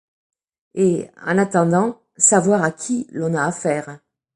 [0.73, 3.99] Et, en attendant, savoir à qui l’on a affaire.